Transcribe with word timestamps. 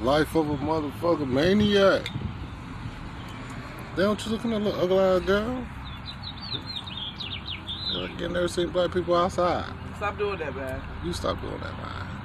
Life 0.00 0.34
of 0.34 0.50
a 0.50 0.56
motherfucker 0.58 1.26
maniac. 1.26 2.08
Don't 3.96 4.24
you 4.24 4.32
looking 4.32 4.52
at 4.52 4.60
little 4.60 4.80
ugly 4.80 4.98
ass 4.98 5.22
girl? 5.22 5.66
You 8.18 8.28
never 8.28 8.48
seen 8.48 8.68
black 8.68 8.92
people 8.92 9.14
outside. 9.14 9.72
Stop 9.96 10.18
doing 10.18 10.38
that, 10.38 10.54
man. 10.54 10.82
You 11.02 11.12
stop 11.14 11.40
doing 11.40 11.58
that, 11.60 11.72
man. 11.78 12.15